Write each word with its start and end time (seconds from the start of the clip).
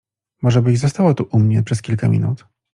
Może 0.41 0.61
byś 0.61 0.79
została 0.79 1.13
tu 1.13 1.27
u 1.31 1.39
mnie 1.39 1.63
przez 1.63 1.81
kilka 1.81 2.07
minut? 2.09 2.45